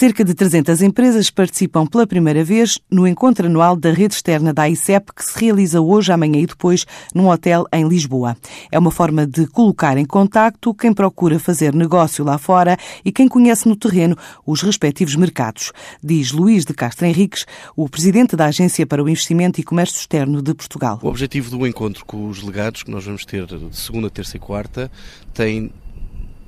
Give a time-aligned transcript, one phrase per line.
[0.00, 4.66] Cerca de 300 empresas participam pela primeira vez no encontro anual da rede externa da
[4.66, 8.34] ICEP, que se realiza hoje, amanhã e depois num hotel em Lisboa.
[8.72, 13.28] É uma forma de colocar em contacto quem procura fazer negócio lá fora e quem
[13.28, 15.70] conhece no terreno os respectivos mercados,
[16.02, 17.44] diz Luís de Castro Henriques,
[17.76, 20.98] o presidente da Agência para o Investimento e Comércio Externo de Portugal.
[21.02, 24.40] O objetivo do encontro com os legados, que nós vamos ter de segunda, terça e
[24.40, 24.90] quarta,
[25.34, 25.70] tem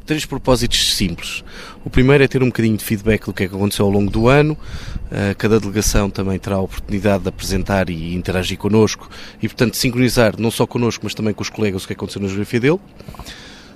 [0.05, 1.45] três propósitos simples.
[1.85, 4.11] O primeiro é ter um bocadinho de feedback do que é que aconteceu ao longo
[4.11, 4.57] do ano.
[5.11, 9.09] Uh, cada delegação também terá a oportunidade de apresentar e interagir connosco
[9.43, 12.29] e, portanto, sincronizar não só connosco, mas também com os colegas o que aconteceu na
[12.29, 12.81] geografia dele.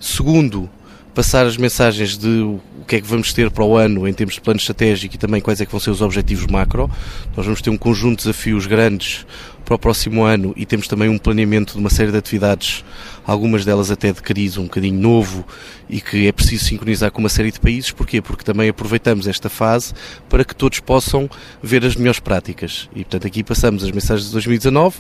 [0.01, 0.69] Segundo,
[1.17, 4.35] passar as mensagens de o que é que vamos ter para o ano em termos
[4.35, 6.91] de plano estratégico e também quais é que vão ser os objetivos macro.
[7.35, 9.25] Nós vamos ter um conjunto de desafios grandes
[9.67, 12.85] para o próximo ano e temos também um planeamento de uma série de atividades,
[13.27, 15.45] algumas delas até de cariz um bocadinho novo
[15.91, 17.91] e que é preciso sincronizar com uma série de países.
[17.91, 18.23] Porquê?
[18.23, 19.93] Porque também aproveitamos esta fase
[20.29, 21.29] para que todos possam
[21.61, 22.89] ver as melhores práticas.
[22.95, 24.99] E, portanto, aqui passamos as mensagens de 2019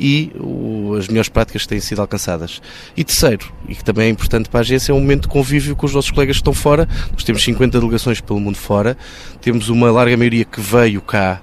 [0.00, 2.60] e o, as melhores práticas que têm sido alcançadas.
[2.96, 5.74] E terceiro, e que também é importante para a agência, é um momento de convívio
[5.76, 6.88] com os nossos colegas que estão fora.
[7.12, 8.96] Nós temos 50 delegações pelo mundo fora,
[9.40, 11.42] temos uma larga maioria que veio cá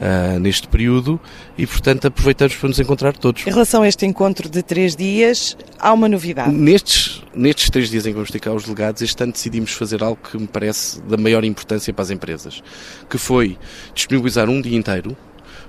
[0.00, 1.20] uh, neste período
[1.56, 3.46] e, portanto, aproveitamos para nos encontrar todos.
[3.46, 6.50] Em relação a este encontro de três dias, há uma novidade.
[6.50, 10.02] Nestes, nestes três dias em que vamos ter cá os delegados, este ano decidimos fazer
[10.02, 12.62] algo que me parece da maior importância para as empresas,
[13.08, 13.58] que foi
[13.94, 15.16] disponibilizar um dia inteiro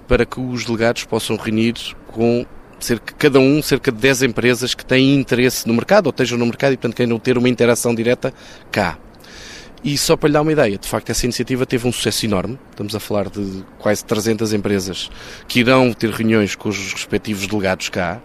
[0.08, 1.76] para que os delegados possam reunir
[2.08, 2.46] com
[2.86, 6.46] cerca, cada um, cerca de 10 empresas que têm interesse no mercado, ou estejam no
[6.46, 8.34] mercado e, portanto, queiram ter uma interação direta
[8.72, 8.98] cá.
[9.84, 12.60] E só para lhe dar uma ideia, de facto essa iniciativa teve um sucesso enorme.
[12.70, 15.10] Estamos a falar de quase 300 empresas
[15.48, 18.22] que irão ter reuniões com os respectivos delegados cá.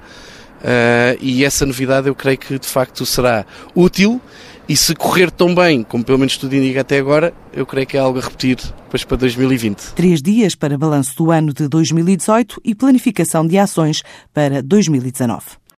[0.56, 4.20] Uh, e essa novidade eu creio que de facto será útil
[4.68, 7.96] e se correr tão bem como pelo menos tudo indica até agora, eu creio que
[7.96, 9.94] é algo a repetir depois para 2020.
[9.94, 15.65] Três dias para balanço do ano de 2018 e planificação de ações para 2019.